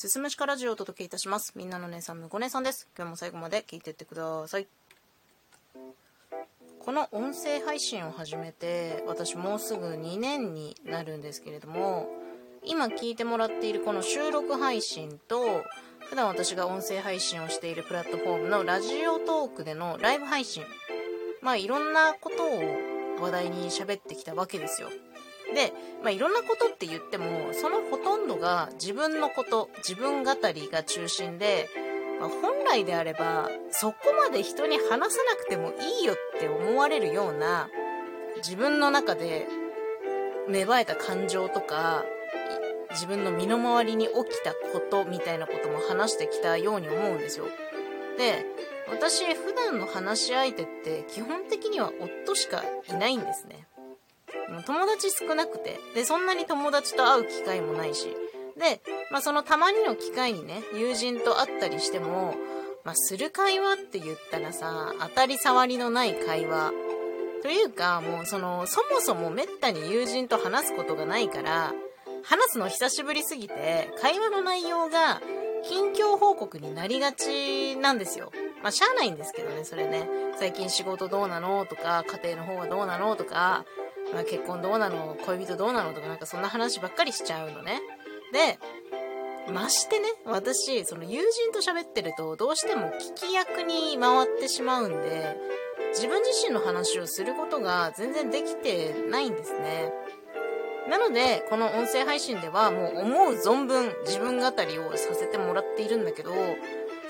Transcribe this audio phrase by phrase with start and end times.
[0.00, 1.52] すすむしかラジオをお届けいたします。
[1.56, 2.88] みんなの姉さん、むこ姉さんです。
[2.96, 4.66] 今日も最後まで聞いてってください。
[6.78, 12.08] この音声配信を始めて、私もうすぐ2年になるんですけれども、
[12.64, 15.64] 今聞いてもらっているこの収録配信と、
[16.08, 20.64] 普段私が音声配信をしているプラットフォームのラジオトークでのライブ配信。
[21.42, 24.88] まあいろんなことを話題に喋ってきたわけですよ。
[25.54, 25.72] で、
[26.02, 31.68] まあ、いろんなことって言っても、そのほとんどが自分のこと、自分語りが中心で、
[32.20, 37.68] まあ、本来であれば、そこまで人に話さなくてもいいよって思われるような、
[38.38, 39.46] 自分の中で
[40.48, 42.04] 芽生えた感情とか、
[42.90, 47.46] 自分の身の回りに起きたことみたいなことも話してきたように思うんですよ。
[48.18, 48.44] で、
[48.90, 51.92] 私、普段の話し相手って基本的には
[52.24, 53.66] 夫しかいないんですね。
[54.66, 58.16] 友達少なくて、で、そんなに友達と会う機会もないし、
[58.60, 62.34] で、まあそのたまにの機会にね、友人と会ったりしても、
[62.84, 66.72] まあする会話って言ったらさ、当たり障りのない会話。
[67.42, 71.72] というか、もうその、そもそもめったに友人と話すことがないから、
[72.22, 75.22] 話すの久しぶりすぎて、会話の内容が
[75.64, 78.30] 近況報告になりがちなんですよ。
[78.62, 80.06] まあしゃあないんですけどね、それね。
[80.38, 83.64] 最近仕事どうなのとか、家庭の方はどうなのとか、
[84.12, 87.80] まあ、結婚どうなの恋人どうなのとかなんかそんな話ばっかりしちゃうのね。
[88.32, 88.58] で、
[89.52, 95.36] ましてね、私、その友人と喋ってるとどうしても聞き役に回ってしまうんで、
[95.92, 99.92] 自分自身の話をすることが全然できてないんですね。
[100.88, 106.32] なので、この音声配信ではもう思う存分自分語りをさせてもらっているんだけど、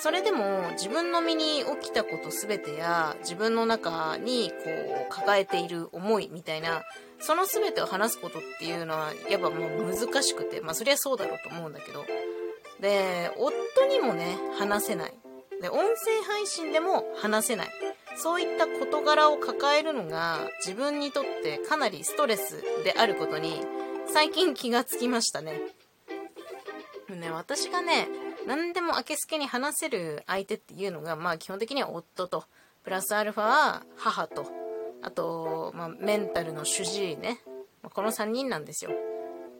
[0.00, 6.82] それでも自分の身に起きたこと全てや自分の中にこう抱えている思いみたいな
[7.20, 12.04] その全てを話すことっていうのはやっぱもう難しくてまあそりゃそうだろうと思うんだけど。
[12.80, 15.14] で夫にもね話せない。
[15.60, 17.68] で音声配信でも話せない。
[18.16, 23.60] そういった事柄を抱えるのが自分にとってかなりストレスであることに
[24.12, 25.60] 最近気がつきましたね。
[27.08, 28.08] ね私がね
[28.48, 32.44] 何でも明けすけに話せる相手っていうのが、まあ基本的には夫と、
[32.82, 34.46] プラスアルファは母と、
[35.02, 37.40] あと、まあメンタルの主治医ね。
[37.82, 38.90] この3人なんですよ。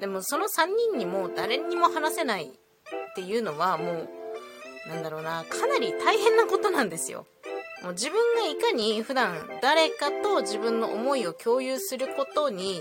[0.00, 2.52] でもその3人にも誰にも話せないっ
[3.14, 4.08] ていうのはもう、
[4.88, 7.26] なんだろうな、かなり大変なことなんですよ。
[7.82, 12.80] もう自分がいかに普段誰かと自分の思いを共有することに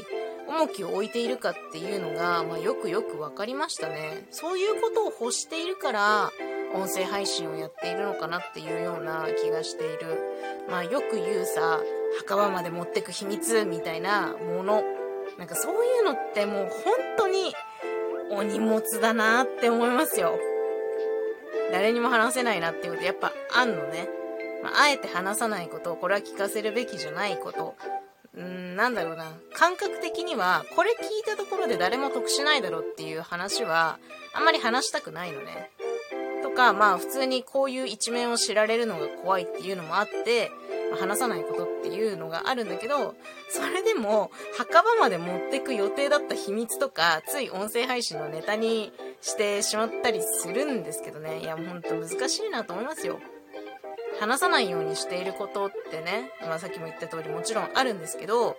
[0.49, 4.25] 重きを置いているかっていうのが、まあ、よくよく分かりましたね。
[4.31, 6.31] そういうことを欲しているから、
[6.73, 10.17] 音声配信をやっているのかなっていうような気がしている。
[10.69, 11.79] まあ、よく言うさ、
[12.17, 14.83] 墓場まで持ってく秘密みたいなもの。
[15.37, 17.53] なんかそういうのってもう本当に
[18.31, 20.37] お荷物だなって思いますよ。
[21.71, 24.09] 誰にも話せないなっていうことやっぱあんのね。
[24.63, 27.75] まあ、あえて話さないこと、これは聞かせるべきじゃないこと。
[28.39, 29.33] うん、なんだろうな。
[29.53, 33.99] 感覚的には、これ聞いたところで誰も得しないだろうっていう話は、
[34.33, 35.71] あんまり話したくないのね。
[36.41, 40.51] とか、まあ普通にこういう一面を知られるのが怖いっていうのもあって、
[40.89, 43.13] まあ、話さないことっていうのがあるんだけど、
[43.49, 51.41] それでも、墓場まで持ってく予定だった秘密とか、つい音声配信のネタにしてしまったりするんですけどね。
[51.41, 53.19] いや、ほんと難しいなと思いますよ。
[54.19, 58.57] 話さないようにしていることってね、まあさっきも言った通りもちろんあるんですけど、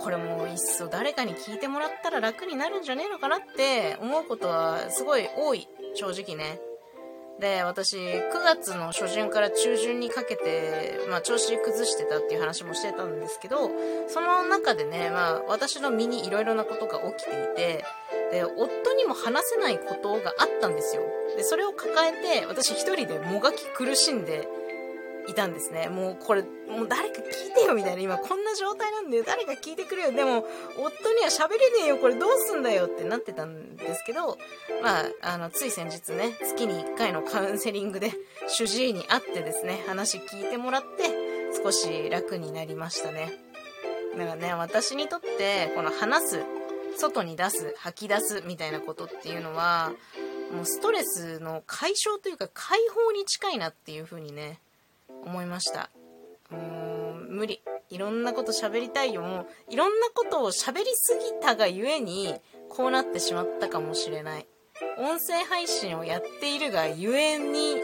[0.00, 6.60] これもういっそ誰かに聞いてもらったら楽になるんじゃねえのかなって思うことはすごい多い、正直ね。
[7.40, 13.70] で、私、9月の初旬から中旬にかけて、まあ調子崩してたっていう話もしてたんですけど、
[14.08, 17.84] その中でね、まあ私の身にいろいろなことが起きていて、
[18.30, 21.02] で、夫にも話せないことがあったんですよ。
[21.36, 24.48] で、それを抱えて、私一人でもがき苦しんで、
[25.26, 25.88] いたんですね。
[25.88, 28.02] もうこれ、もう誰か聞いてよみたいな。
[28.02, 29.24] 今こんな状態なんだよ。
[29.26, 30.12] 誰か聞いてくれよ。
[30.12, 30.46] でも、
[30.78, 31.98] 夫には喋れねえよ。
[31.98, 34.38] これどうすんだよってなってたんですけど、
[34.82, 38.12] まあ、あの、つい先日ね、月に1回のカウンセリングで
[38.48, 41.24] 主治医に会ってですね、話聞いてもらって、
[41.62, 43.32] 少し楽になりましたね。
[44.16, 46.44] だからね、私にとって、この話す、
[46.96, 49.92] 外に出す、吐き出すみたいなことっていうのは、
[50.52, 54.60] もうストレスの解消というか解放に近いなっていう風にね、
[55.24, 55.90] 思いました。
[56.50, 56.54] う、
[57.30, 57.62] 無理。
[57.90, 59.22] いろんなこと喋りたいよ。
[59.22, 62.34] もう、いろんなことを喋りすぎたがゆえに、
[62.68, 64.46] こうなってしまったかもしれない。
[64.98, 67.76] 音声配信をやっているがゆえに、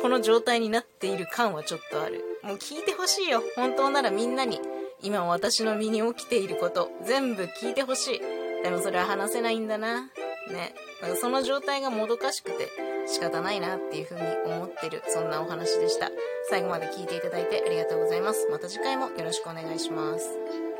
[0.00, 2.24] この状態になっている感はちょっとある。
[2.42, 3.42] もう聞いてほしいよ。
[3.54, 4.60] 本当ならみんなに。
[5.04, 8.20] 今私の身に起きていること、全部聞いてほしい。
[8.62, 10.10] でもそれは話せないんだな。
[10.50, 10.74] ね。
[11.20, 12.68] その状態がもどかしくて
[13.06, 16.10] 仕方ないなっていうふうに思ってる、そんなお話でした。
[16.52, 18.46] 最後まで聞いていただいてありがとうございます。
[18.50, 20.71] また次回もよろしくお願いします。